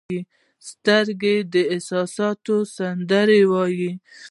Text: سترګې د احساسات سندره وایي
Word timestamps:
سترګې 0.69 1.35
د 1.53 1.55
احساسات 1.73 2.39
سندره 2.75 3.39
وایي 3.51 3.91